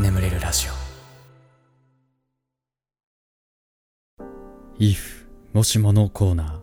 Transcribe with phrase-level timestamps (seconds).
[0.00, 0.72] 眠れるラジオ。
[4.78, 6.60] If もしものコーナー。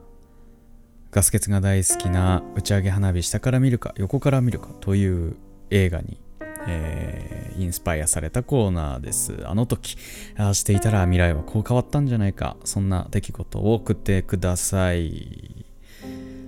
[1.11, 5.35] ガス欠が大好きな打ち上げ花火下から見るか横から見るかという
[5.69, 6.19] 映画に、
[6.67, 9.43] えーインスパイアされたコーナーです。
[9.45, 9.97] あの時
[10.37, 12.57] ああしていたら未来はこう変わったんじゃないか。
[12.63, 15.65] そんな出来事を送ってください。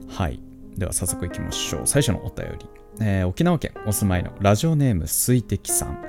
[0.10, 0.40] はい。
[0.78, 1.88] では早速いきましょう。
[1.88, 2.66] 最初のお便り、
[3.00, 6.04] えー沖縄県お住まいのラジオネーム水滴さん。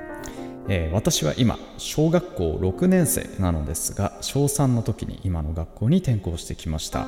[0.67, 7.07] えー私は今小学校6年生なのですが小3の時に今の学校に転校してきました、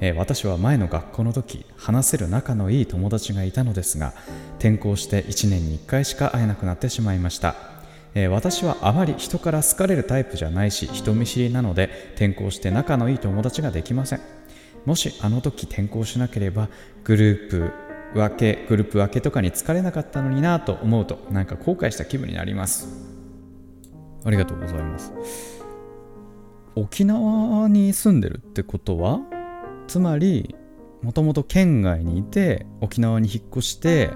[0.00, 4.14] えー私は前の学校の時話せる仲のいい友達がいたのですが
[4.58, 7.54] 転校して1年に1回しか会えなくなってしまいました。
[8.16, 14.20] え私はあまり人から好かれるタイプじゃないし人見知りなので転校して仲のいい友達ができません。
[14.86, 16.68] もしあの時転校しなければ
[17.04, 17.72] グループ
[18.14, 22.88] 分けグループ分けとかに疲れなかったのになと思うとなんか後悔した気分になります。
[24.24, 25.12] ありがとうございます。
[26.76, 29.20] 沖縄に住んでるってことは
[29.86, 30.56] つまり
[31.02, 34.10] もともと県外にいて沖縄に引っ越して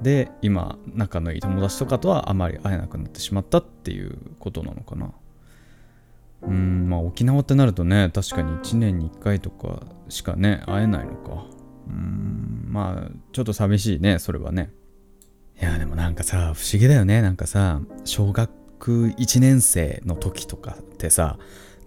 [0.00, 5.12] で今仲のいい友達とかとはあまり会えなくなってしまったっていうことなのかな。
[6.42, 11.44] うんまあ沖縄ってなるとね確かに1年に1回とかしかね会えないのか。
[11.88, 14.70] うんまあちょっと寂しいねそれはね。
[15.60, 17.22] いやでもなんかさ不思議だよね。
[17.22, 18.50] なんかさ小学
[18.86, 21.38] 1年生の時とかってさ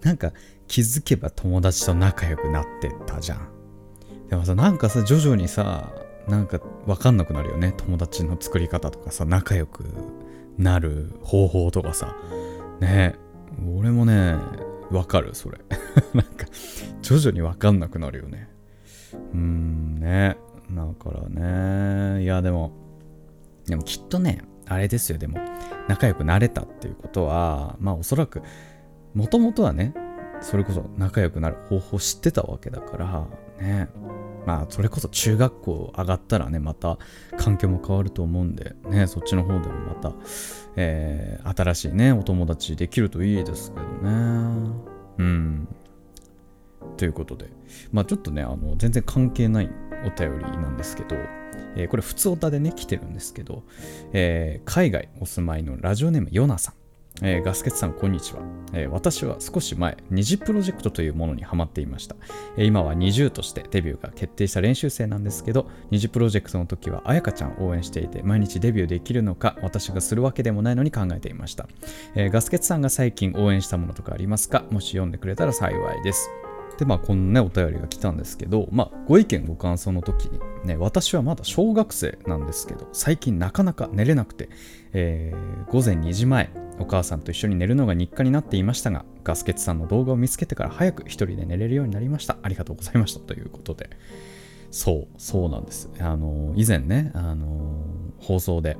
[0.02, 0.32] なんか
[0.66, 3.48] 気づけば友達と仲良くなってたじゃん。
[4.28, 5.92] でもさなんかさ徐々にさ
[6.28, 7.74] なんか分かんなくなるよね。
[7.76, 9.84] 友達の作り方とかさ仲良く
[10.56, 12.16] なる方法とかさ。
[12.80, 13.16] ね。
[13.76, 14.36] 俺もね
[14.90, 15.58] 分かるそれ。
[16.14, 16.46] なんか
[17.02, 18.48] 徐々に分かんなくなるよね。
[19.14, 20.36] うんね。
[20.70, 21.28] だから
[22.16, 22.22] ね。
[22.22, 22.72] いやでも
[23.66, 25.18] でもきっとねあれですよ。
[25.18, 25.38] でも
[25.88, 28.42] 仲良くなれたっていうことはまあおそらく
[29.14, 29.94] もともとはね
[30.40, 33.26] それこそ仲良くなる方法知ってたわけだから
[33.60, 33.88] ね。
[34.46, 36.98] まあそれこそ中学校上がったらねまた
[37.36, 39.06] 環境も変わると思うんでね。
[39.06, 40.12] そっちの方でもまた、
[40.76, 44.70] えー新しいねお友達できるといいですけどね。
[45.18, 45.68] うん。
[46.96, 47.46] ということで。
[47.92, 49.70] まあちょっとねあの全然関係ない
[50.04, 51.16] お便りなんですけど、
[51.76, 53.62] えーこれ普通オタでね来てるんですけど、
[54.12, 56.74] えー海外お住まいのラジオネームヨナさん。
[57.20, 62.14] えーガスケツさんこんにちは、えー私は少し前二次プロジェクトというものにハマっていました、
[62.56, 71.66] えー今は20としてデビューが決定した練習生なんですけど二次プロジェクトの時は彩香ちゃんを応援していて毎日デビューできるのか私がするわけでもないのに考えていました、
[72.14, 74.62] えーガスケツさんが最近応援したものとかありますか？
[74.70, 76.30] もし読んでくれたら幸いです。
[76.78, 84.48] でまあこのねお便りが来たんですけどまあご意見ご感想の時にね私はまだ小学生なんですけど最近なかなか寝れなくて、
[84.92, 92.38] えー午前2時前お母さんと一緒に寝るのが日課になっていましたがガスケツさんの動画を見つけてから早く一人で寝れるようになりました。
[92.42, 93.20] ありがとうございました。
[93.20, 93.90] ということで。
[94.70, 95.90] そうそうなんです。
[95.98, 97.82] あの以前ねあの
[98.18, 98.76] 放送で、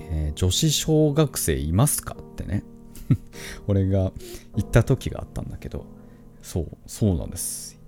[0.00, 2.62] えー女子小学生いますかってね
[3.66, 4.12] 俺が
[4.56, 5.84] 言った時があったんだけど
[6.48, 7.78] そうそうなんです。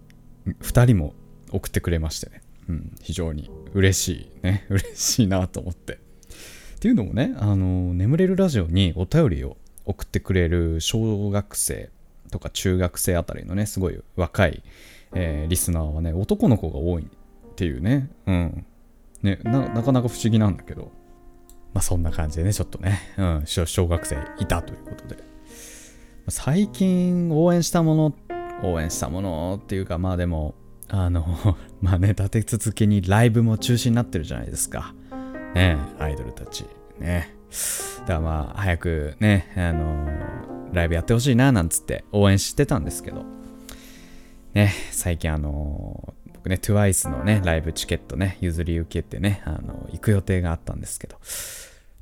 [0.46, 1.14] 2人も
[1.50, 4.66] 送ってくれましてね、うん、非常に嬉しいね。
[4.68, 5.94] 嬉しいなと思って。
[5.94, 5.98] っ
[6.78, 9.56] ていうのもねあの眠れるラジオにお便りを
[9.86, 11.88] 送ってくれる小学生
[12.30, 14.62] とか中学生あたりのねすごい若い、
[15.14, 17.06] えーリスナーはね男の子が多いっ
[17.56, 18.10] ていうね。
[18.26, 18.66] うん。
[19.22, 20.92] ねなかなか不思議なんだけど。
[21.72, 25.16] まあそんな感じでねちょっとね、うん、小学生いたということで。
[26.28, 28.14] 最近応援したもの
[28.62, 30.54] 応援したものっていうかまあでも
[30.88, 31.24] あの
[31.80, 34.94] まあね立て続けにライブも中止になってるじゃないですか。
[35.54, 36.66] ねアイドルたち。
[36.98, 37.34] ね。
[38.00, 40.08] だからまあ早くねあの
[40.72, 43.24] ライブやってほしいななんつって応援してたんですけど。
[44.54, 51.16] ね最近あの僕ね TWICE のねライブチケットね譲り受けてねあの行く予定があったんですけど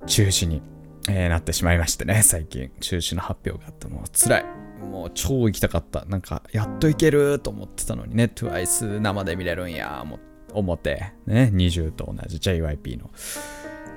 [0.06, 0.62] 中止に、
[1.10, 4.67] えーなってしまいましてね最近中止の発表があってもう辛い。
[4.80, 6.04] もう超行きたかった。
[6.06, 8.30] なんかやっと行けると思ってたのにね。
[8.34, 10.04] TWICE 生で見れるんや
[10.52, 11.12] 思って。
[11.26, 13.10] ね20と同じ JYP の。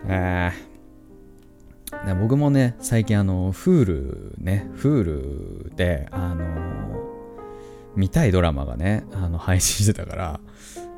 [0.07, 2.05] えー。
[2.05, 6.45] ね僕もね最近あの Hulu ね Hulu であの
[7.95, 10.39] 見たいドラマがねあの配信してたから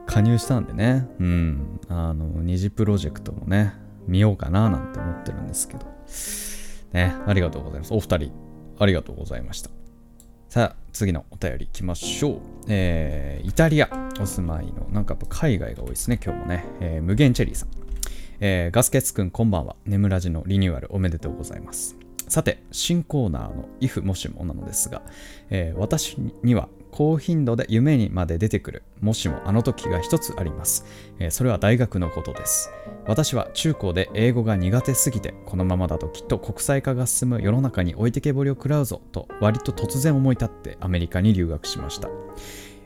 [0.05, 1.07] 加入したんでね。
[1.19, 1.79] うん。
[1.89, 3.73] あの二次プロジェクトもね
[4.07, 5.85] 見ようかななんて思ってるんですけど。
[6.93, 7.93] ねありがとうございます。
[7.93, 8.42] お二人。
[8.83, 9.69] ありがとうございました
[10.49, 13.89] さあ次のお便りいきましょう、えーイタリア
[14.19, 17.69] お住まいのなんかやっぱ海外が多いですね今日もね、えー無限チェリーさん
[18.45, 19.77] えー、ガスケツくんこんばんは。
[19.85, 21.95] 眠らじのリニューアルおめでとうございます。
[22.27, 25.01] さて、新コーナーの if もしもなのですが、
[25.49, 30.85] えー、私には高頻度で夢にまで出てくる、もしもあの時が一つあります。
[31.17, 32.69] えー、それは大学のことです。
[33.07, 42.09] 私は中高で英語が苦手すぎて、このままだときっと国際化が進む世の中に置いてけぼりを食らうぞと割と突然思い立ってアメリカに留学しました。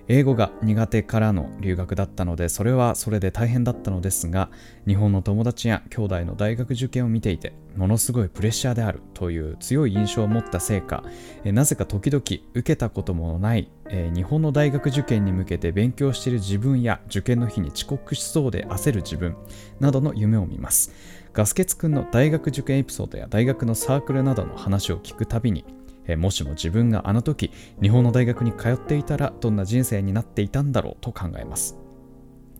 [0.09, 4.49] 英語が苦手からの留学だったのでそれはそれで大変だったのですが
[4.87, 11.03] 日本の友達や兄弟の大学受験を見ていてものすごいプレッシャーであるという強い印象を持ったせいか
[11.43, 13.69] なぜか時々受けたこともない
[14.13, 19.35] 日本の大学受験に向けて勉強している自分や受験の日に遅刻しそうで焦る自分
[19.79, 20.91] などの夢を見ます。
[21.37, 25.65] ガスケツくんの大学受験エピソードや大学のサークルなどの話を聞くたびに
[26.07, 27.51] えもしも自分があの時
[27.81, 31.77] 日本の大学に通っていたらどんな人生になっていたんだろうと考えます。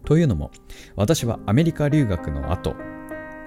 [0.06, 0.52] というのも
[0.96, 2.76] 私はアメリカ留学の後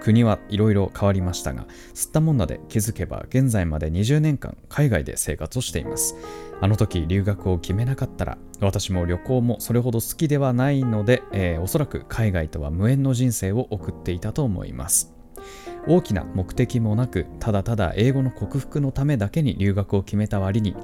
[0.00, 6.16] 国はいろいろ変わりましたが吸ったもんだで気づけば現在まで20年間海外で生活をしています
[6.60, 15.14] あの時留学を決めなかったら私も旅行もそれほど好きではないので、えー、おそらく海外とは無縁の人生を送っていたと思います
[15.86, 20.76] 大きな目的もなくただただ英語の克服のためだけに留学を決めた割に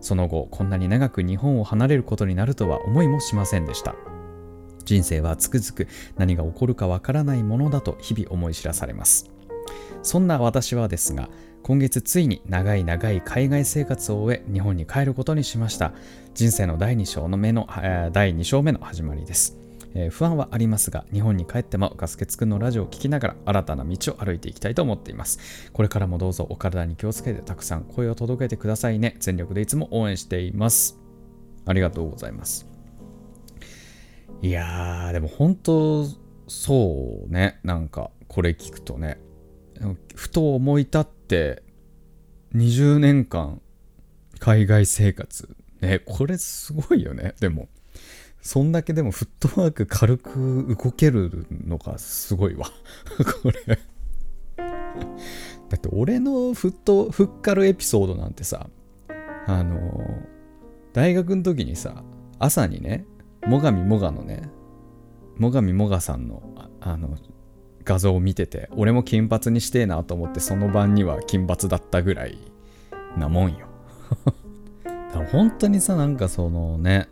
[0.00, 3.94] その後こんなに長く日本を離れることになるとは思いもしませんでした。
[4.84, 9.30] 人生はつくづく何が起こるかわからないものだと日々思い知らされます。
[10.02, 11.28] そんな私はですが
[11.62, 15.92] 今月ついに長い長い海外生活を終え日本に帰ることにしました。
[16.34, 17.68] 人生の第2章の目の
[18.12, 19.61] 第2章目の始まりです。
[19.94, 25.70] えー、不安はありますが、日本に帰ってもガスケツくんのラジオを聴きながら新たな道を歩いていきたいと思っています。
[25.72, 29.16] これからもどうぞお体に気をつけてたくさん声を届けてくださいね。
[29.20, 30.98] 全力でいつも応援しています。
[31.66, 32.66] ありがとうございます。
[34.40, 36.06] いやー、でも本当、
[36.48, 39.20] そうね、なんかこれ聞くとね、
[40.14, 41.62] ふと思い立って
[42.54, 43.60] 20年間
[44.38, 45.56] 海外生活。
[45.80, 47.68] ね、これすごいよね、でも。
[48.42, 52.66] そんだけでもフットワーク軽く動けるのがすごいわ
[53.42, 53.78] これ
[55.68, 58.68] だって俺のフット、フッカルエピソードなんてさ、
[59.46, 59.78] あの、
[60.92, 62.02] 大学の時にさ、
[62.38, 63.06] 朝にね、
[63.42, 64.50] 最上もがのね、
[65.40, 66.42] 最上もがさんの、
[66.80, 67.16] あの、
[67.84, 72.36] 画像を見てて、俺も金髪にしてえなと思って、その晩には金髪だったぐらい
[73.16, 73.66] なもんよ。
[75.30, 77.08] 本当にさ、なんかそのね、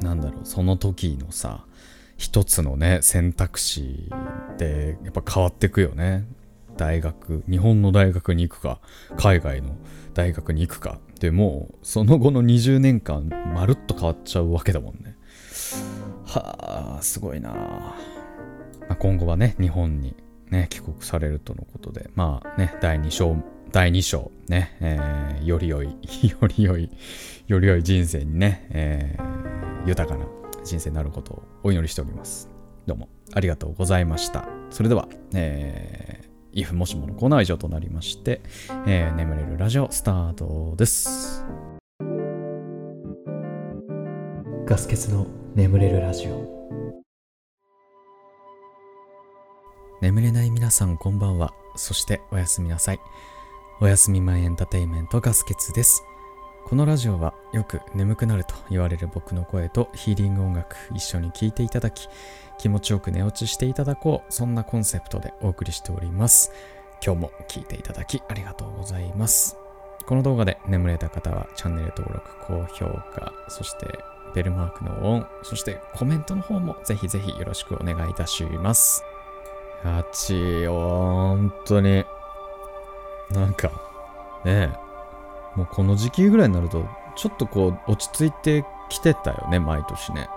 [0.00, 1.64] なんだろうその時のさ
[2.16, 4.10] 一つのね選択肢
[4.58, 6.24] でやっぱ変わってくよね。
[6.76, 8.80] 大学日本の大学に行くか
[9.16, 9.76] 海外の
[10.12, 10.98] 大学に行くか。
[11.20, 15.16] でもその後の20年間まるっと変わっちゃうわけだもんね。
[16.26, 17.94] はあすごいな、ま
[18.90, 20.14] あ、今後はね日本に
[20.50, 23.36] ね帰国されるとのことでまあね第2章
[23.72, 25.88] 第2章ね、えー、より良い
[26.40, 26.90] より良い
[27.46, 30.26] より良い人生にね、えー、豊かな
[30.64, 32.48] 人生になることをお祈りしております。
[32.86, 34.48] どうもありがとうございました。
[34.70, 38.40] それでは、えー、if もしものコーナーは以上となりまして、
[38.86, 41.44] えー、眠れるラジオスタートです。
[44.66, 46.56] ガス欠の眠れるラジオ。
[50.02, 51.52] 眠れない皆さんこんばんは。
[51.76, 53.00] そしておやすみなさい。
[53.78, 56.02] おやすみ前エンターテイメントガス欠です。
[56.64, 62.08] このラジオはよく眠くなると言われる僕の声とヒーリング音楽一緒に聴いていただき
[62.58, 66.52] 気持ちよく寝落ちしていただこうそんなコンセプトでお送りしております。
[67.04, 69.58] 今日も聴いていただきありがとうございます。
[70.06, 73.86] この動画で眠れた方はチャンネル登録高評価そして
[74.34, 79.04] ベルマークのオンそしてコメントの方もぜひぜひよろしくお願いいたします。
[79.84, 82.06] あち本当に
[83.30, 83.68] なんか
[84.44, 90.28] ねえもうこの時期ぐらいになると、ちょっとこう、落ち着いてきてたよね、毎年ね。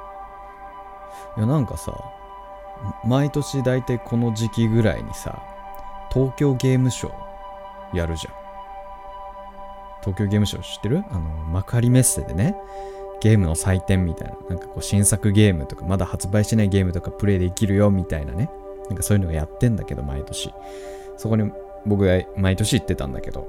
[1.36, 1.93] いや、なんかさ、
[3.05, 5.43] 毎年大体この時期ぐらいにさ、
[6.13, 7.12] 東京ゲームショ
[7.93, 8.34] ウやるじゃん。
[10.01, 11.03] 東京ゲームショウ知ってる？
[11.12, 12.55] あの、幕張メッセでね、
[13.19, 18.50] ゲームの祭典みたいな、なんかこう新作ゲームとか、まだ発売してないゲームとかプレイできるよみたいなね、
[18.88, 20.53] なんかそういうのがやってんだけど、毎年。
[21.17, 21.51] そこに
[21.86, 23.48] 僕が毎年行ってたんだけど、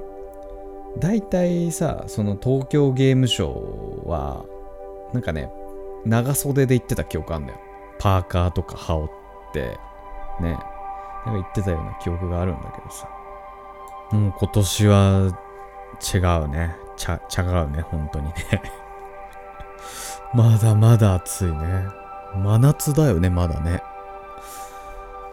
[0.98, 3.48] 大体さ、その東京ゲームショ
[4.04, 4.44] ウは、
[5.12, 5.50] なんかね、
[6.04, 7.58] 長袖で行ってた記憶あんだよ。
[7.98, 9.10] パーカーとか羽織
[9.50, 9.78] って、
[10.40, 13.08] ね、なんか言ってたような記憶があるんだけどさ。
[14.12, 15.38] もう今年は
[16.14, 16.76] 違うね。
[16.96, 18.34] ちゃ、違うね、本当にね。
[20.34, 21.86] まだまだ暑いね。
[22.34, 23.82] 真夏だよね、まだね。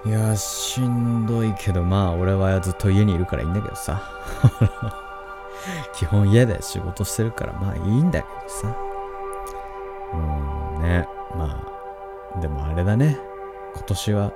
[0.08, 4.02] いやしんどいけどまあ俺はずっと家にいるからいいんだけどさ。
[5.94, 8.78] 基本家で仕事してるからまあいいんだけどさ。
[10.14, 11.06] うんね。
[11.36, 11.62] ま
[12.36, 13.20] あでもあれだね。
[13.76, 14.32] 今年は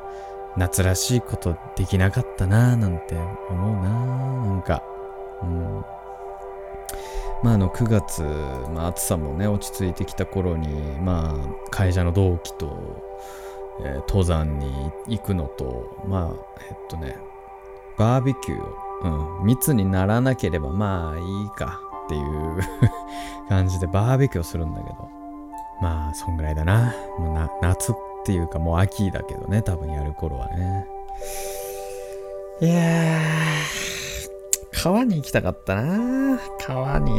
[0.58, 3.16] 夏らしいことできなかったなぁなんて
[3.50, 4.84] 思うななんか。
[5.42, 5.86] うん。
[7.44, 8.24] まああの9月、
[8.74, 10.68] まあ、暑さもね落ち着いてきた頃に
[11.00, 13.02] まあ会社の同期と、
[13.84, 17.18] えー、登山に行くのとまあえっとね
[17.98, 22.60] バーベキューを、うん、密にならなければまあいいかっていう
[23.50, 25.10] 感じでバーベキューをするんだけど
[25.82, 30.88] まあそんぐらいだなもうな夏っていうかもう秋だけどね多分やる頃はね
[32.62, 33.20] いや
[34.72, 37.12] 川に行きたかったな川に。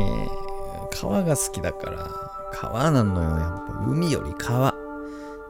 [0.90, 2.10] 川が好きだから。
[2.52, 3.30] 川なのよ。
[3.38, 4.71] やっぱ海より川。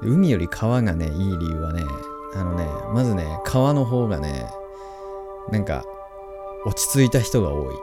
[0.03, 1.85] 海より川がね、いい理由はね、
[2.35, 4.51] あのね、まずね、川の方がね、
[5.51, 5.85] なんか、
[6.65, 7.75] 落ち着いた人が多い。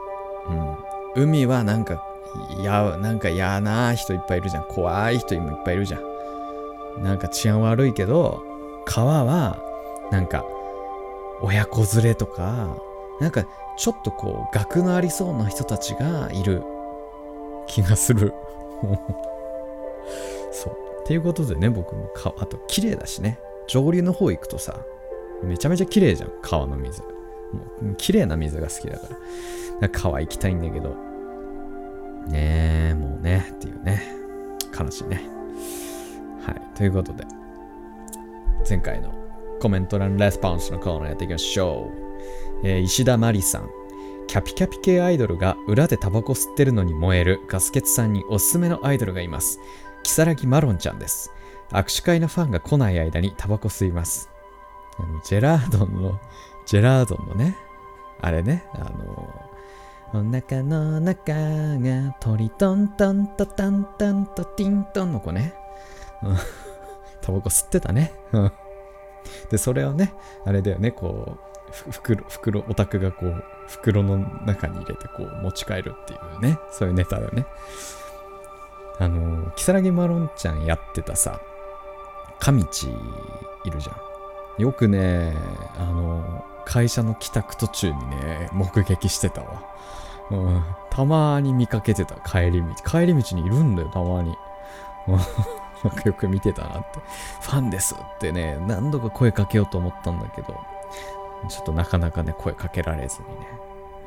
[1.16, 1.22] うん。
[1.24, 2.02] 海はなんか、
[2.62, 4.64] や、なんか嫌な人いっぱいいるじゃん。
[4.64, 7.02] 怖い人もいっぱいいるじゃん。
[7.02, 8.42] なんか治安悪いけど、
[8.84, 9.58] 川は、
[10.10, 10.44] なんか、
[11.42, 12.76] 親子連れとか、
[13.20, 13.44] なんか
[13.76, 16.62] ちょっとこう学のありそうな人たちがいる
[17.66, 18.32] 気がする
[20.52, 23.40] そうっていうことでね僕もかあと綺麗だしね。
[23.66, 24.86] 上流の方行くとさ
[25.42, 27.02] めちゃめちゃ綺麗じゃん川の水。
[27.02, 27.08] も
[27.82, 29.08] う綺麗な水が好きだから。
[29.08, 29.16] か
[29.80, 30.90] ら川行きたいんだけど。
[32.28, 34.04] ねえもうねっていうね。
[34.78, 35.28] 悲しいね。
[36.46, 36.76] はい。
[36.76, 37.24] ということで
[38.68, 39.12] 前回の
[39.60, 41.90] コメント欄レスポンスのコーナーやっていきましょ
[42.62, 42.68] う。
[42.68, 43.68] えー、石田真理さん。
[44.28, 47.40] キャピキャピ系アイドルが裏でタバコ吸ってるのに燃える。
[47.48, 49.58] ガスケツさんにおすすめのアイドルがいます。
[50.02, 51.32] キサラギマロンちゃんです。
[51.70, 54.30] 握手会のファンが来ない間にタバコ吸います。
[55.24, 56.20] ジェラードンの、
[56.66, 57.56] ジェラードンのね、
[58.20, 59.50] あれね、あの、
[60.12, 65.54] お腹の中がトリトントントタンタントティントンの子ね。
[67.22, 68.12] タバコ吸ってたね。
[69.50, 70.12] で、それをね、
[70.44, 77.46] あれだよね、こう、袋、袋、オタクがこう、袋の中に入れてこう持ち帰るっていうね、そういうネタだよね。
[79.00, 81.40] あの、キサラギマロンちゃんやってたさ、
[82.38, 82.88] 神地
[83.64, 83.92] いるじゃ
[84.58, 84.62] ん。
[84.62, 85.34] よくね、
[85.78, 89.62] あの、会社の帰宅途中にね、目撃してたわ。
[90.30, 92.74] うん、たまに見かけてた、帰り道。
[92.86, 94.36] 帰り道にいるんだよ、たまに。
[95.82, 97.00] なんよく見てたなって。
[97.40, 100.60] ファンですってね、何度か声かけようと思ったんだけど、
[101.48, 103.34] ちょっとなかなかね、声かけられずにね、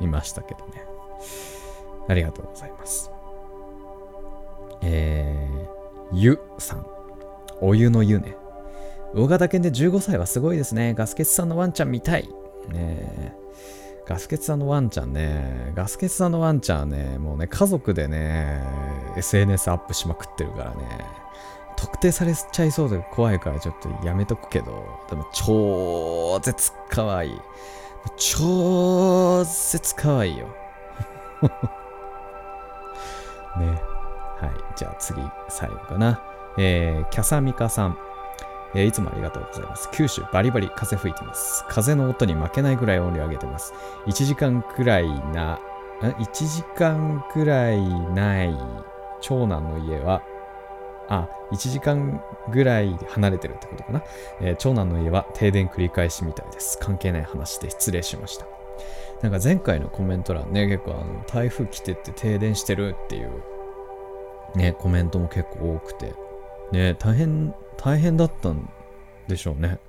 [0.02, 0.86] いましたけどね。
[2.08, 3.12] ありがとうございます。
[4.84, 6.86] えー、ゆさん。
[7.62, 8.36] お湯の湯ね。
[9.16, 10.94] 大型犬で15歳はすごいですね。
[10.94, 12.28] ガスケツさんのワンちゃん見たい。
[12.70, 13.36] ね
[14.06, 18.62] ガスケツさんのワンちゃんね、ガスケツさんのワンちゃんね、もうね、家族でね、
[19.16, 21.06] SNS アップしまくってるからね、
[21.78, 27.40] 特定されちゃいそうで怖いからちょっとやめとくけど、でも超絶かわいい。
[28.18, 30.48] 超絶かわいいよ。
[33.58, 33.93] ね。
[34.44, 34.52] はい。
[34.76, 36.22] じゃあ次、最後かな。
[36.58, 37.98] えー、キャサミカさん。
[38.76, 39.90] えー、いつもありがとうございます。
[39.94, 41.64] 九州バリバリ風吹いてます。
[41.70, 43.74] 風の音に負けないぐらい音量上げてます。
[44.08, 45.60] 1時間くらいな、
[46.02, 47.82] 1時間くらい
[48.12, 48.58] ない
[49.22, 50.22] 長男の家は
[51.08, 52.22] あ、1時間
[52.52, 54.04] ぐらい離れてるってことかな。
[54.42, 56.78] えー、長男の家は停電繰り返しみたいです。
[56.80, 58.46] 関係ない話で失礼しました。
[59.22, 63.44] なんか前回のコメント欄ね、結構あの台風来てって停電してるっていう
[64.56, 66.14] ね、コメントも結構多くて、
[66.72, 68.70] ね、大変、大変だったん
[69.28, 69.80] でしょうね。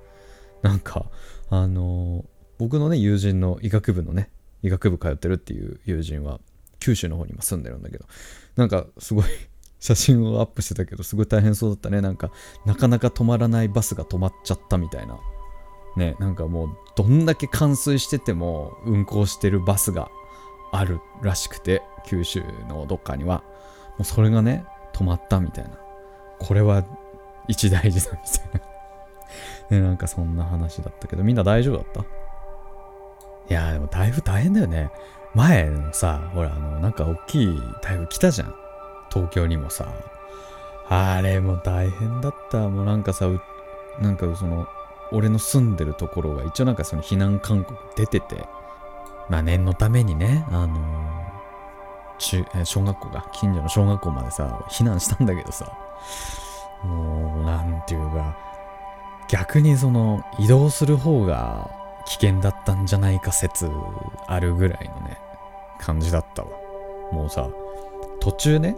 [0.61, 1.05] なんか、
[1.49, 2.25] あのー、
[2.57, 4.29] 僕のね、友人の医学部のね、
[4.63, 6.39] 医学部通ってるっていう友人は、
[6.79, 8.05] 九州の方にも住んでるんだけど、
[8.55, 9.25] なんかすごい
[9.79, 12.01] 写真をアップしてたけど、すごい大変そうだったね。
[12.01, 12.31] なんか、
[12.65, 15.19] なかなか止まらないバスが止まっちゃったみたいな。
[15.95, 20.09] ね、なんかもう、どんだけ冠水してても運行してるバスが
[20.71, 23.43] あるらしくて、九州のどっかには。
[23.97, 25.71] もうそれがね、止まったみたいな。
[26.39, 26.83] これは
[27.47, 29.77] 一大事だみたいな。
[29.77, 32.01] ね、なんかそんな話だったけど、みんな大丈夫だった？
[33.47, 34.89] いやでもだいぶ大変だよね。
[35.33, 38.55] 前のさ、ほら、あの、なんか大きい台風来たじゃん。
[39.11, 39.85] 東京にもさ、
[40.89, 42.69] あれも大変だった。
[42.69, 43.25] もうなんかさ、
[43.99, 44.67] なんかその、
[45.11, 48.47] 俺の住んでるところが一応なんかその避難勧告出てて、
[49.29, 51.34] まあ念のためにね、あのー、
[52.17, 55.71] 中、小学校が、近所の小学校までさ、避難したんだけどさ、
[56.83, 58.35] もう、なんていうか、
[59.27, 61.69] 逆にその移動する方が
[62.05, 63.69] 危険だったんじゃないか説
[64.27, 65.17] あるぐらいのね
[65.79, 66.49] 感じだったわ。
[67.11, 67.49] もうさ
[68.19, 68.75] 途中ね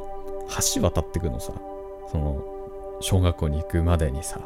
[0.73, 1.53] 橋渡ってくのさ
[2.11, 2.41] その
[3.01, 4.39] 小学校に行くまでにさ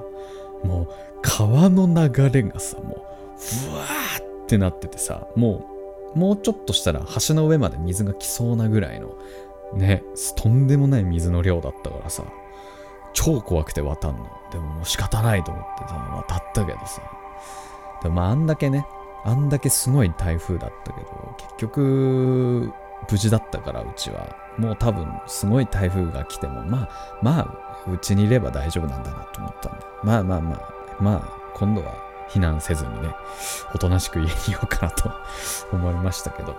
[0.64, 0.88] もう
[1.22, 3.06] 川の流れがさも
[3.38, 5.81] うふわーってなっててさもう
[6.16, 9.16] もうちょっとしたら橋の上まで水が来そうなぐらいの
[9.74, 10.04] ね
[10.36, 12.24] とんでもない水の量だったからさ
[13.14, 14.30] 超怖くて渡んの。
[14.52, 15.96] でももう仕方ないと思ってさ
[16.28, 17.02] 渡ったけどさ。
[18.04, 18.86] でもまああんだけね
[19.24, 22.72] あんだけすごい台風だったけど結局
[23.10, 24.36] 無事だったからうちは。
[24.58, 33.10] もう多分すごい台風が来てもまあまあうちにいれば大丈夫なんだなと思ったんでまあまあまあまあ今度は避難せずにね
[33.74, 35.12] おとなしく家にいようかなと
[35.74, 36.56] 思いましたけど。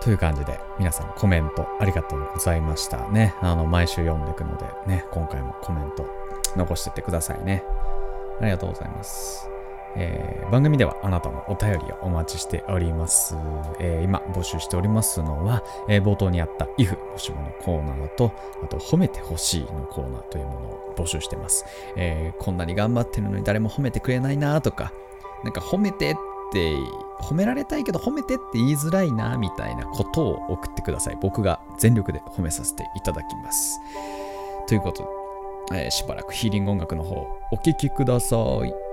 [0.00, 3.34] という感じで皆さんコメントありがとうございましたね。
[3.40, 6.04] あの毎週読んでいくのでね今回もコメント
[6.56, 7.64] 残してってくださいね。
[8.40, 9.53] ありがとうございます。
[9.96, 13.36] えー、番組ではあなたのお便りをお待ちしております。
[13.80, 18.32] えー、今募集しておりますのは、えー、冒頭にあった if もしものコーナーと、
[18.62, 21.64] あと褒めてほしいのコーナーというものを募集してます。
[21.96, 24.92] えこんなに頑張ってるのに誰も褒めてくれないなとか、
[25.42, 26.14] なんか褒めてっ
[26.52, 26.74] て
[27.20, 31.18] 褒められたいけど褒めてって言いづらいなみたいなことを送ってください。
[31.20, 33.80] 僕が全力で褒めさせていただきます。
[34.66, 35.02] ということ
[35.72, 37.14] で、えしばらくヒーリング音楽の方
[37.50, 38.83] お聴きください。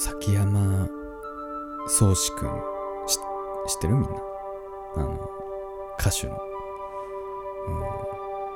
[0.00, 0.88] 崎山
[1.88, 2.48] 宗志くん
[3.66, 4.10] 知ってるみんな？
[4.94, 5.30] あの
[5.98, 6.38] 歌手の、
[7.66, 7.70] う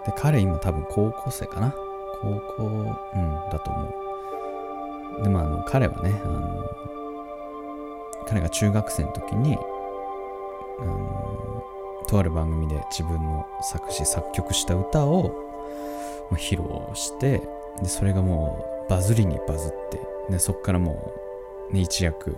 [0.02, 1.74] ん、で彼今多分高校生かな？
[2.20, 3.88] 高校うんだと思
[5.20, 5.22] う。
[5.24, 6.64] でもあの彼はねあの
[8.28, 9.58] 彼が中学生の時に
[10.78, 11.64] あの
[12.06, 15.34] とある番組で自分の作詞作曲した歌を
[16.34, 17.42] 披露して
[17.82, 20.00] でそれがもうバズりにバズって
[20.30, 21.21] でそっからもう、
[21.70, 22.36] ね、一躍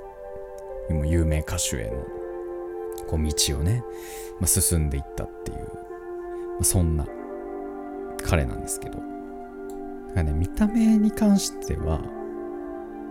[0.90, 2.04] も有名歌手への
[3.06, 3.82] こう道をね、
[4.40, 5.64] まあ、進んでいったっていう、ま
[6.60, 7.06] あ、そんな
[8.22, 8.98] 彼なんですけど。
[8.98, 9.06] だか
[10.16, 12.00] らね見た目に関しては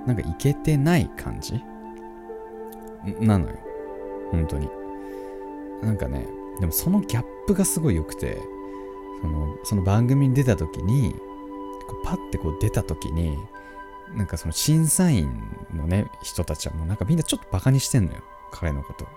[0.06, 1.62] なんかイケてない感じ？
[3.20, 3.58] なのよ。
[4.32, 4.70] 本当に。
[5.82, 6.26] なんかね
[6.60, 8.38] でもそのギャップがすごい良くて
[9.22, 11.14] そのその番組に出た時に
[11.88, 13.38] こうパッてこう出た時に
[14.10, 15.42] なんかその審査員
[15.74, 18.22] のね人たちはもうなんかみんなちょっとバカにしてんのよ。
[18.52, 19.08] 彼のこと。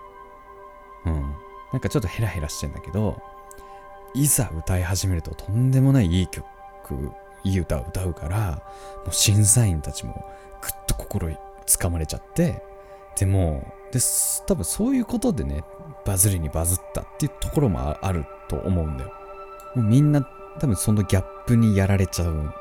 [1.05, 1.35] うん。
[1.71, 3.21] なんかちょっとヘラヘラしてんだけど
[4.13, 6.45] いざ歌い始めるととんでもないいい曲
[7.43, 8.63] いい歌を歌うから
[9.05, 10.25] もう審査員たちも
[10.61, 11.29] ぐっと心
[11.65, 12.63] つかまれちゃって
[13.17, 13.99] でもで
[14.47, 15.63] 多分そういうことでね
[16.05, 19.11] バズりにバズったっていうところもあると思うんだよ。
[19.75, 20.21] もうみんな
[20.59, 22.53] 多分そのギャップにやられちゃうのよ。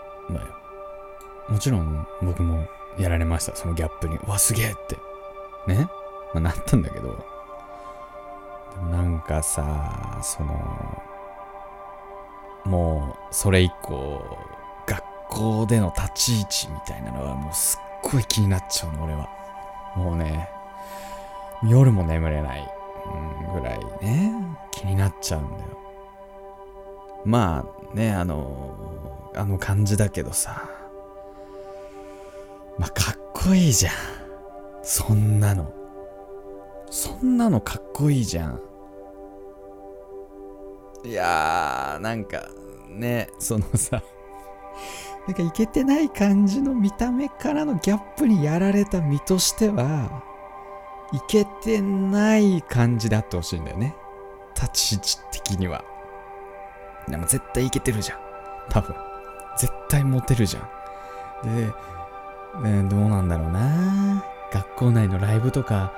[1.48, 2.66] もちろん僕も
[2.98, 3.54] やられました。
[3.54, 4.16] そのギャップに。
[4.16, 4.96] うわすげえって。
[5.66, 5.88] ね？
[6.34, 7.24] まあなったんだけど。
[8.90, 11.02] なんかさその
[12.66, 14.22] もうそれ以降
[14.86, 19.28] 学校での立ち位置みたいなのはもうすっごい気になっちゃうの俺は。
[19.96, 20.50] もうね
[21.64, 22.70] 夜も眠れない、
[23.50, 24.34] うん、ぐらいね
[24.70, 25.64] 気になっちゃうんだよ。
[27.24, 30.68] まあねあのあの感じだけどさ。
[32.78, 33.92] まあかっこいいじゃん。
[34.82, 35.72] そんなの。
[36.90, 38.60] そんなのかっこいいじゃん。
[41.04, 42.48] いやーなんか
[42.88, 44.02] ねそのさ
[45.28, 50.22] なんかいけてない感じの見た目からのギャップにやられた身としては
[51.12, 53.94] いけてない感じであってほしいんだよね。
[54.54, 55.84] 立ち位置的には。
[57.08, 58.18] でも絶対いけてるじゃん。
[58.70, 58.94] 多分。
[59.58, 61.56] 絶対モテるじゃん。
[61.56, 61.72] で、
[62.62, 64.24] ね、どうなんだろうな。
[64.52, 65.92] 学校内のライブとか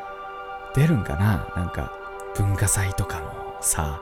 [0.75, 1.53] 出るんかな？
[1.57, 1.93] なんか
[2.37, 4.01] 文化祭とかもさ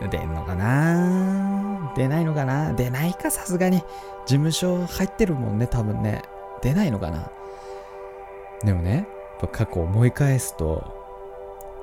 [0.00, 1.92] 出んのかな？
[1.94, 2.72] 出ないのかな？
[2.72, 3.30] 出ないか？
[3.30, 3.82] さすがに。
[4.24, 6.22] 事務所入ってるもんね多分ね。
[6.62, 7.30] 出ないのかな？
[8.64, 9.06] でもね
[9.52, 10.84] 過去思い返すと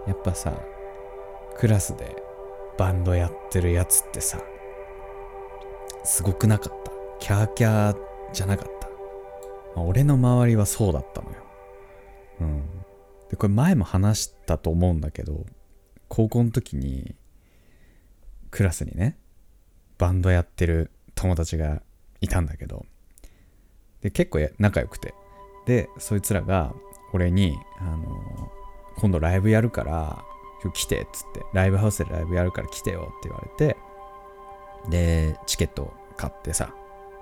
[0.08, 0.54] やっぱさ
[1.58, 2.15] クラスで
[2.78, 4.39] バンドやってるやつってさ
[6.06, 6.91] すごくなかった？
[7.19, 7.97] キャーキャー
[8.32, 8.78] じゃなかった、
[9.79, 11.35] まあ、俺の周りはそうだったのよ。
[12.41, 12.63] うん。
[13.29, 15.45] でこれ前も話したと思うんだけど
[16.07, 17.15] 高校の時に
[18.49, 19.19] クラスにね
[19.99, 21.83] バンドやってる友達が
[22.21, 22.85] いたんだけど
[24.01, 25.13] で結構仲良くて。
[25.65, 26.73] でそいつらが
[27.13, 28.51] 俺に、あの
[28.97, 30.23] 今度ライブやるから
[30.63, 33.77] 今日来てっつってライブハウスでライブやるから来てよって言われて
[34.89, 36.73] でチケット買ってさ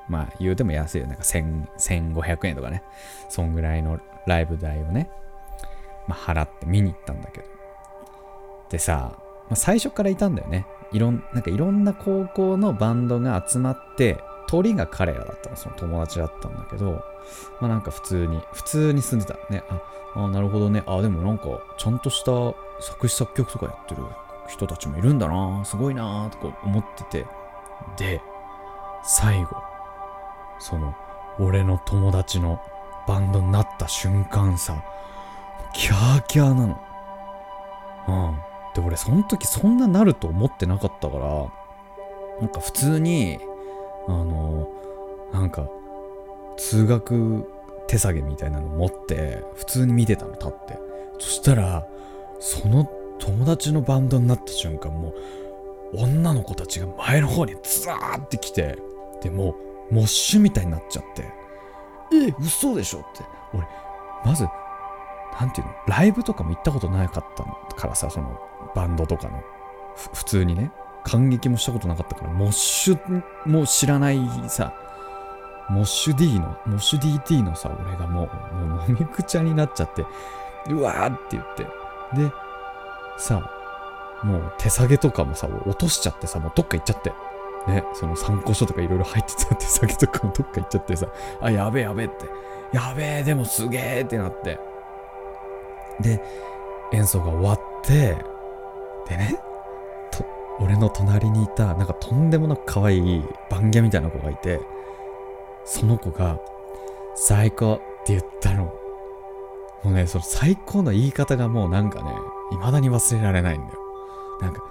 [0.09, 2.83] まあ言うても安いよなんか1500円とかね。
[3.29, 5.09] そんぐらいのライブ代をね、
[6.07, 7.47] まあ、払って見に行ったんだけど。
[8.69, 9.13] でさ、
[9.49, 10.65] まあ、最初からいたんだよね。
[10.91, 14.17] いろんなんかいろんな高校のバンドが集まって
[14.47, 15.55] 鳥が彼らだったの。
[15.55, 17.03] その友達だったんだけど。
[17.59, 19.37] まあなんか普通に普通に住んでた。
[19.51, 19.63] ね。
[20.15, 20.83] ああなるほどね。
[20.87, 21.45] あでもなんか
[21.77, 22.31] ちゃんとした
[22.81, 24.03] 作詞作曲とかやってる
[24.47, 25.63] 人たちもいるんだな。
[25.65, 27.25] すごいなとか思ってて。
[27.97, 28.21] で
[29.03, 29.66] 最後。
[30.59, 30.95] その
[31.39, 32.61] 俺の友達の
[33.07, 34.83] バンドになった瞬間さ
[35.73, 36.81] キャーキャーなの。
[38.07, 38.37] うん。
[38.73, 41.45] で俺その時そんななると思ってなかったから
[42.41, 43.39] なんか普通に
[44.07, 44.67] あの
[45.33, 45.67] なんか
[46.57, 47.47] 通学
[47.87, 50.79] 手提げみたいなの持って普通に見てたの立って。
[51.19, 51.87] そしたら
[52.39, 52.89] その
[53.19, 55.09] 友達のバンドになった瞬間も
[55.93, 58.77] う女の子たちが前の方にザーって来て
[59.21, 59.55] でもう
[59.91, 61.31] モッシュみたいになっちゃって。
[62.13, 63.23] え嘘でしょって。
[63.53, 63.67] 俺
[64.25, 64.45] まず
[65.39, 65.73] なんていうの？
[65.87, 67.43] ライブとかも行ったことなかった
[67.75, 68.39] からさその
[68.75, 69.41] バンドとかの。
[70.13, 70.71] 普通にね。
[71.03, 74.19] 感激もしたことなかったからモッシュも知らない
[74.49, 74.73] さ
[75.69, 80.05] モッシュ D のモッシュ DT のさ俺がもうもうもみくちゃになっちゃって
[80.69, 81.63] うわーって言って。
[81.63, 82.29] で
[83.17, 83.49] さ
[84.21, 87.13] もう手下げとかもさ落としちゃってさもうどっか行っちゃって。
[87.67, 91.07] ね、その参考書とかいろいろ入ってたって酒とかもどっか行っちゃってさ、
[91.41, 92.25] あ、やべえやべえって、
[92.71, 94.59] やべえ、でもすげえってなって。
[95.99, 96.21] で、
[96.93, 98.17] 演奏が終わって、
[99.07, 99.39] でね、
[100.11, 100.25] と、
[100.59, 104.61] 俺の隣にいた、なんかとんでもなく可愛いバンギャみたいな子がいて、
[105.65, 106.39] その子が、
[107.15, 108.65] 最高って言ったの。
[109.83, 112.11] もうね、その最高の言い方がもうなんかね、
[112.51, 113.79] 未だに忘れられないんだよ。
[114.39, 114.61] なんか、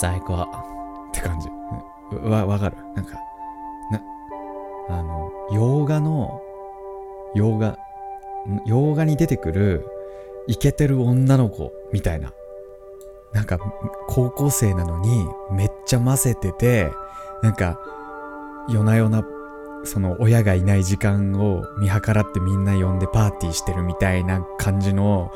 [0.00, 0.46] 最高っ
[1.12, 1.48] て感じ。
[2.12, 2.76] わ、わかる？
[2.94, 3.18] なんか、
[3.90, 4.00] な、
[4.88, 6.40] あの、洋画の、
[7.34, 7.78] 洋画、
[8.66, 9.86] 洋画に出てくる、
[10.46, 12.32] イケてる女の子みたいな。
[13.32, 13.58] なんか、
[14.06, 16.90] 高校生なのに、めっちゃ混ぜてて、
[17.42, 17.80] なんか、
[18.68, 19.24] 夜な夜な、
[19.84, 25.30] その親がいない時間を見計らってみんな呼んでパーティーしてるみたいな感じの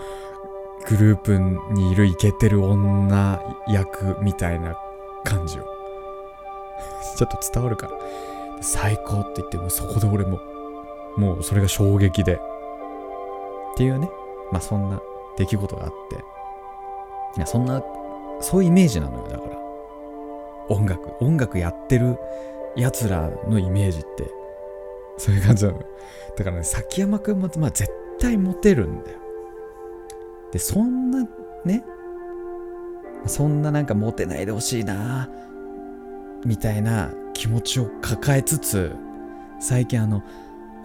[0.89, 1.39] グループ
[1.75, 4.75] にいるイケてる女役みたいな
[5.25, 5.78] 感じを。
[7.17, 7.93] ちょっと伝わるから。
[8.61, 10.41] 最高って言ってもそこで俺も、
[11.17, 12.35] もうそれが衝撃で。
[12.35, 12.39] っ
[13.77, 14.11] ていうね、
[14.51, 15.01] まあそんな
[15.37, 16.17] 出来事があって。
[17.37, 17.83] いや、そんな、
[18.41, 19.59] そういうイメージなのよ、だから。
[20.69, 22.19] 音楽、音楽やってる
[22.77, 24.31] 奴らのイメージって、
[25.17, 25.79] そういう感じなの。
[26.37, 29.19] だからね、崎山くんも、まあ絶対モテるんだよ。
[30.53, 31.27] で、そんな、
[31.65, 31.85] ね、
[33.27, 35.29] そんななんかモテないでほしいな
[36.49, 38.97] みたいな気持ちを抱えつつ
[39.61, 40.23] 最近あの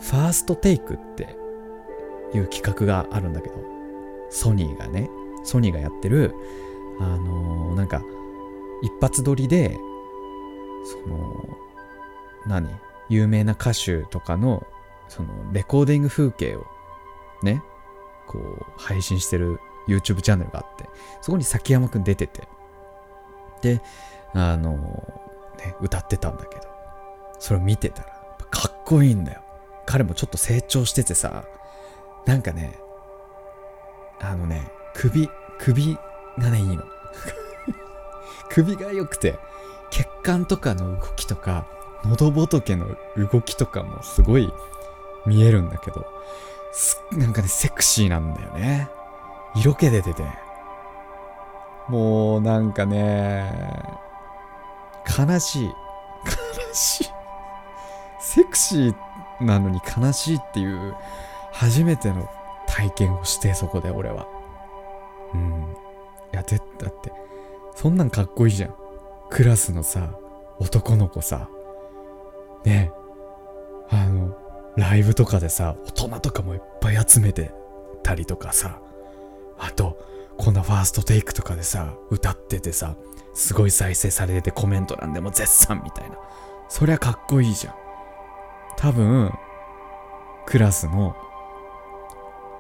[0.01, 1.37] ファーストテイクって
[2.33, 3.55] いう企画があるんだけど
[4.29, 5.09] ソニーがね
[5.45, 6.35] ソニーがやってる
[6.99, 8.01] あのー、なんか
[8.81, 9.79] 一発撮りで
[10.83, 11.57] その
[12.45, 12.67] 何
[13.07, 14.67] 有名な歌手とかの
[15.07, 16.65] そのレコーディング風景を
[17.41, 17.63] ね
[18.27, 20.89] こう配信してる YouTube チャンネルがあって
[21.21, 22.49] そこに崎山くん出てて。
[23.61, 23.81] で
[24.33, 25.22] あの
[25.57, 26.63] ね、歌ってたんだけど、
[27.39, 28.09] それを見てたら、
[28.49, 29.41] かっこいいんだよ。
[29.85, 31.43] 彼もちょっと成長しててさ、
[32.25, 32.79] なんかね、
[34.21, 35.97] あのね、首、首
[36.37, 36.83] がね、いいの。
[38.49, 39.37] 首が良くて、
[39.89, 41.65] 血管とかの動きとか、
[42.05, 42.87] 喉仏の
[43.17, 44.51] 動きとかもすごい
[45.25, 46.05] 見えるんだけど、
[47.11, 48.89] なんかね、セクシーなんだよね。
[49.55, 50.23] 色気出てて。
[51.87, 53.51] もうなんかね、
[55.07, 55.67] 悲しい。
[55.67, 55.73] 悲
[56.73, 57.07] しい。
[58.19, 58.95] セクシー
[59.41, 60.95] なのに悲しいっていう
[61.51, 62.29] 初めての
[62.67, 64.27] 体験をしてそこで俺は。
[65.33, 65.75] うん。
[66.33, 67.11] いや、絶対だって、
[67.75, 68.75] そんなんかっこいいじゃん。
[69.29, 70.15] クラスのさ、
[70.59, 71.49] 男の子さ、
[72.63, 72.91] ね
[73.89, 74.35] あの、
[74.75, 77.51] ライブとかでさ、大人とかもいっぱい集めて
[78.01, 78.79] たりとかさ、
[79.59, 79.97] あと、
[80.37, 82.95] こんなファーストテイクとかでさ、歌っててさ、
[83.33, 86.17] すごい再生されててコメント欄でも絶賛みたいな。
[86.69, 87.75] そりゃかっこいいじゃん。
[88.77, 89.31] 多分、
[90.45, 91.15] クラスの、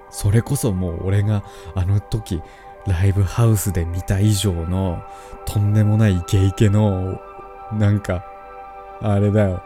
[0.09, 2.41] それこそもう俺があの時
[2.85, 5.01] ライブハウスで見た以上の
[5.45, 7.19] とんでもないイケイケの
[7.73, 8.23] なんか
[9.01, 9.63] あれだよ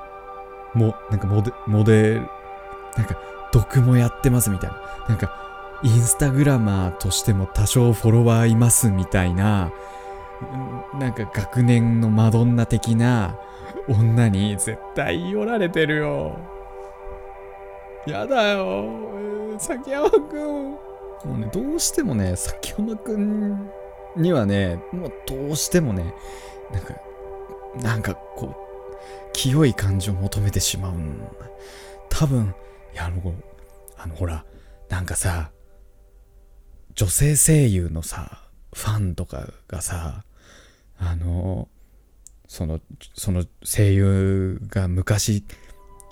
[0.74, 2.30] もなんかモデモデル
[2.96, 3.18] なんか
[3.52, 4.78] 毒もやってますみたいな
[5.10, 5.47] なんか
[5.84, 9.72] インスタグラマーとしても多少フォロワーいますみたいな
[11.00, 13.38] なんか学年のマドンナ的な
[13.88, 16.40] 女に絶対寄られてるよ。
[18.06, 19.56] やだよ。
[19.58, 20.72] 崎山くん。
[20.72, 20.80] も
[21.26, 23.70] うね、どうしてもね、崎山くん
[24.16, 26.14] にはね、もうどうしてもね、
[26.72, 26.94] なんか、
[27.82, 28.56] なんかこう、
[29.34, 30.94] 清い感じを求めてしまう
[32.10, 32.54] 多分、
[32.94, 33.34] いや、あの、
[33.98, 34.46] あの、ほら、
[34.90, 35.52] なんかさ、
[36.98, 38.42] 女性声優のさ、
[38.74, 40.24] ファンとかがさ、
[40.98, 41.70] あの、
[42.48, 42.80] その、
[43.14, 45.44] その声優が昔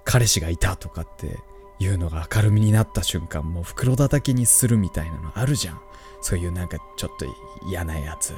[0.04, 1.40] 彼氏がいたとかって
[1.84, 5.82] いうのが明るみになった瞬間、もう袋叩きにするみたいなのあるじゃん。
[6.22, 7.26] そういうなんかちょっと
[7.68, 8.36] 嫌なやつ。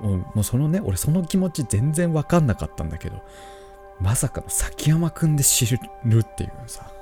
[0.00, 3.20] もうそのね、俺その気持ち全然わかんなかったんだけど、
[4.00, 5.80] まさかの崎山くんで知る
[6.20, 6.92] っていうさ、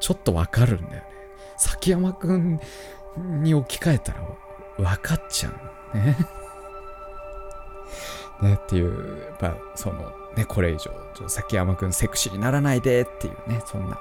[0.00, 1.13] ちょっとわかるんだよね。
[1.56, 2.60] 崎山くん
[3.16, 4.20] に置き換えたら
[4.76, 6.16] 分かっちゃうね。
[8.42, 10.90] ね、っていう、やっぱそのね、これ以上、
[11.28, 13.98] 崎山くんセクシーにならないでっていうね、そんな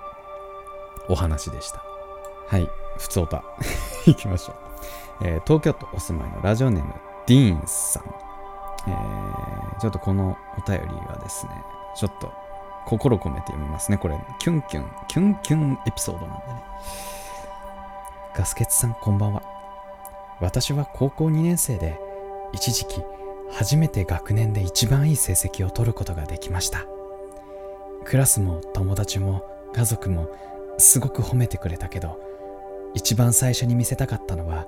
[1.07, 1.83] お話でした。
[2.47, 3.43] はい、ふつおた、
[4.05, 4.53] いきましょ
[5.21, 6.93] う、えー、東京都お住まいのラジオネーム、
[7.27, 8.03] ディーンさん。
[8.85, 11.51] えー、ちょっとこのお便りはですね、
[11.95, 12.33] ちょっと
[12.85, 13.97] 心込めて読みますね。
[13.97, 16.63] これ、キュンキュン、キュンキュンエピソードなんでね。
[18.35, 19.43] ガスケツさんこんばんは。
[20.41, 21.99] 私は高校2年生で、
[22.51, 23.01] 一時期
[23.51, 26.85] 初めて学年で一番いい成績を取ることができました
[28.05, 29.43] クラスも友達も
[29.73, 30.27] 家族も
[30.77, 32.19] すごく褒めてくれたけど
[32.93, 34.67] 一番最初に見せたかったのは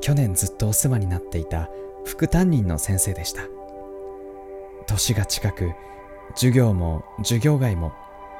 [0.00, 1.68] 去年ずっとお世話になっていた
[2.04, 3.42] 副担任の先生でした
[4.86, 5.72] 年が近く
[6.34, 7.92] 授業も授業外も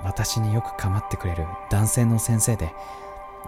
[0.03, 2.71] 私によく構ってくれる男性の先生で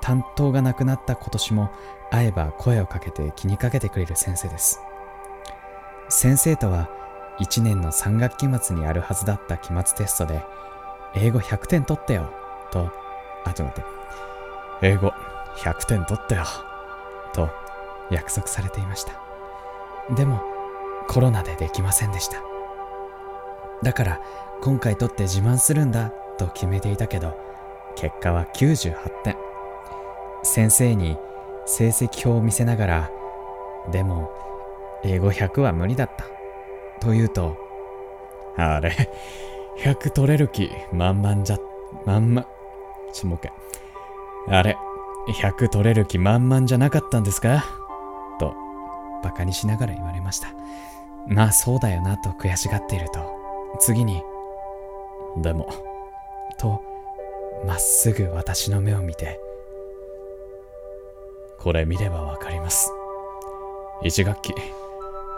[0.01, 1.71] 担当がなくなった今年も
[2.11, 4.81] 会えば声をかけて気にかけてくれる先生です。
[6.09, 6.89] 先生とは
[7.41, 10.43] 1年の3学期末にあるはずだった期末テストで
[11.15, 12.31] 英語100点取ったよ
[12.71, 12.91] と
[13.45, 13.97] あちょっと待って。
[14.83, 15.13] 英語
[15.57, 16.45] 100点取ったよ
[17.33, 17.49] と
[18.11, 19.13] 約束されていました。
[20.15, 20.43] でも
[21.09, 22.43] コロナでできませんでした。
[23.83, 24.21] だから
[24.63, 27.37] 今回取って自慢するんだと決めていたけど
[27.97, 29.46] 結果は98点。
[30.57, 31.19] 先生に
[31.67, 33.11] 成績表を見せながら
[33.93, 34.31] でも
[35.05, 36.25] 英語100は無理だった。
[36.99, 37.59] と言うと
[38.57, 39.11] あれ
[39.81, 41.59] 100取れる気満々じゃ
[42.07, 42.47] まんま
[43.13, 43.51] ちょもう一
[44.49, 44.59] 回。
[44.59, 44.79] あれ
[45.29, 47.63] 100取れる気満々じゃなかったんですか？
[48.41, 48.55] と
[49.23, 50.49] バカにしながら言われました。
[51.27, 53.21] まあそうだよなと悔しがっていると。
[53.79, 54.23] 次に
[55.37, 55.69] でも
[56.57, 56.83] と
[57.67, 59.39] まっすぐ私の目を見て
[61.59, 62.91] これ見ればわかります。
[64.03, 64.55] 一学期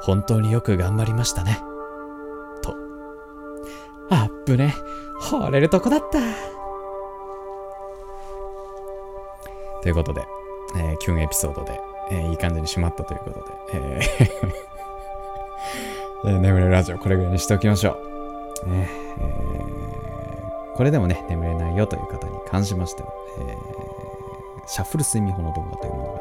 [0.02, 1.61] 本当によく頑張りましたね。
[2.62, 2.74] と。
[4.11, 4.74] あっぶね
[5.20, 6.18] 惚れるとこだった。
[9.83, 10.26] ということで、
[10.76, 17.96] えー、キュンエピソードで、えー、いい感じに締まったということで、えー えー、眠れるラジオこれぐらいにしておきましょ
[18.66, 18.70] う。
[18.70, 23.98] ねえー、これでもね、眠れないよという方に関しましては、えー、
[24.68, 26.21] シャッフル睡眠法の動画というものが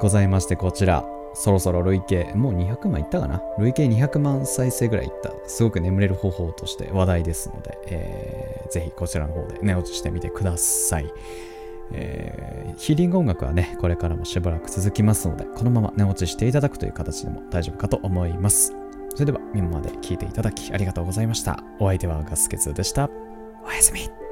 [0.00, 1.04] ございまして、こちら、
[1.34, 3.42] そろそろ累計、もう200万いったかな？
[3.58, 11.12] 累計200万再生ぐらいいった、すごく眠れる方法として話題ですので、えー、ぜひこちらの方で寝落ちしてみてください。
[11.94, 18.74] えー、ヒーリング音楽はね、これからもしばらく続きますので、このまま寝落ちしていただくという形でも大丈夫かと思います。
[19.14, 21.62] それでは、今まで聞いていただきありがとうございました。
[21.78, 23.10] お相手はガスケツでした。
[23.64, 24.31] おやすみ。